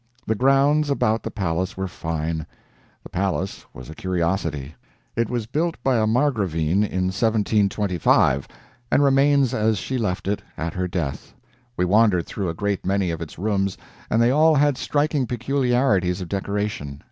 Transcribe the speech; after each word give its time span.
The 0.25 0.33
grounds 0.33 0.89
about 0.89 1.21
the 1.21 1.29
palace 1.29 1.77
were 1.77 1.87
fine; 1.87 2.47
the 3.03 3.09
palace 3.09 3.67
was 3.71 3.87
a 3.87 3.93
curiosity. 3.93 4.73
It 5.15 5.29
was 5.29 5.45
built 5.45 5.75
by 5.83 5.97
a 5.99 6.07
Margravine 6.07 6.83
in 6.83 7.11
1725, 7.13 8.47
and 8.91 9.03
remains 9.03 9.53
as 9.53 9.77
she 9.77 9.99
left 9.99 10.27
it 10.27 10.41
at 10.57 10.73
her 10.73 10.87
death. 10.87 11.35
We 11.77 11.85
wandered 11.85 12.25
through 12.25 12.49
a 12.49 12.55
great 12.55 12.83
many 12.83 13.11
of 13.11 13.21
its 13.21 13.37
rooms, 13.37 13.77
and 14.09 14.19
they 14.19 14.31
all 14.31 14.55
had 14.55 14.75
striking 14.75 15.27
peculiarities 15.27 16.19
of 16.19 16.27
decoration. 16.29 16.99